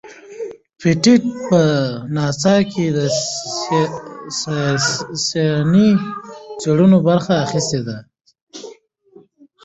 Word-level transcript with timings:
پېټټ 0.79 1.21
په 1.47 1.61
ناسا 2.15 2.55
کې 2.71 2.85
د 2.97 2.99
ساینسي 5.25 5.89
څیړنو 6.61 6.97
برخه 7.07 7.33
اخیستې. 7.45 7.97